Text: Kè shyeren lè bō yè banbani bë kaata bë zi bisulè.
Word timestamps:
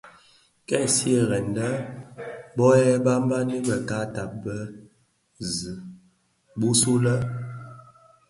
Kè 0.67 0.79
shyeren 0.95 1.47
lè 1.57 1.69
bō 2.55 2.67
yè 2.79 2.89
banbani 3.05 3.57
bë 3.67 3.77
kaata 3.89 4.23
bë 4.43 4.57
zi 5.55 5.73
bisulè. 6.59 7.15